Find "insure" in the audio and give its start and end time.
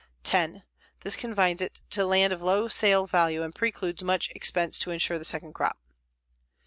4.89-5.19